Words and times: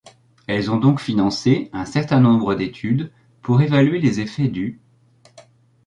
Elles 0.47 0.71
ont 0.71 0.77
donc 0.79 0.99
financé 0.99 1.69
un 1.73 1.85
certain 1.85 2.19
nombre 2.19 2.55
d'études 2.55 3.11
pour 3.43 3.61
évaluer 3.61 3.99
les 3.99 4.19
effets 4.19 4.47
du'. 4.47 4.79